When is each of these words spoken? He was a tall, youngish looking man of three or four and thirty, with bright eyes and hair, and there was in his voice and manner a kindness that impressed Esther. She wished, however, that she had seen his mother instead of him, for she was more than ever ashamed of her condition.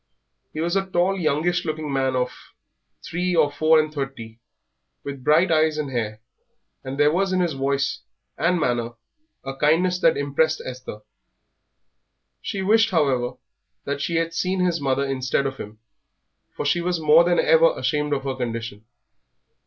He 0.51 0.59
was 0.59 0.75
a 0.75 0.87
tall, 0.87 1.15
youngish 1.19 1.63
looking 1.63 1.93
man 1.93 2.15
of 2.15 2.31
three 3.05 3.35
or 3.35 3.51
four 3.51 3.79
and 3.79 3.93
thirty, 3.93 4.39
with 5.03 5.23
bright 5.23 5.51
eyes 5.51 5.77
and 5.77 5.91
hair, 5.91 6.21
and 6.83 6.97
there 6.99 7.11
was 7.11 7.31
in 7.31 7.39
his 7.39 7.53
voice 7.53 7.99
and 8.35 8.59
manner 8.59 8.93
a 9.43 9.55
kindness 9.55 9.99
that 9.99 10.17
impressed 10.17 10.59
Esther. 10.65 11.01
She 12.41 12.63
wished, 12.63 12.89
however, 12.89 13.35
that 13.85 14.01
she 14.01 14.15
had 14.15 14.33
seen 14.33 14.61
his 14.61 14.81
mother 14.81 15.05
instead 15.05 15.45
of 15.45 15.57
him, 15.57 15.77
for 16.55 16.65
she 16.65 16.81
was 16.81 16.99
more 16.99 17.23
than 17.23 17.37
ever 17.37 17.77
ashamed 17.77 18.11
of 18.11 18.23
her 18.23 18.33
condition. 18.33 18.85